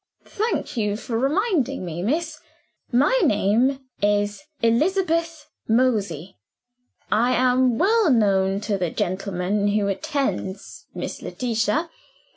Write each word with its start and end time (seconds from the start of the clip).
"Thank 0.25 0.77
you 0.77 0.97
for 0.97 1.15
reminding 1.15 1.85
me, 1.85 2.01
miss. 2.01 2.39
My 2.91 3.15
name 3.23 3.81
is 4.01 4.41
Elizabeth 4.63 5.45
Mosey. 5.67 6.39
I 7.11 7.33
am 7.35 7.77
well 7.77 8.09
known 8.09 8.61
to 8.61 8.79
the 8.79 8.89
gentleman 8.89 9.67
who 9.67 9.87
attends 9.89 10.87
Miss 10.95 11.21
Letitia. 11.21 11.91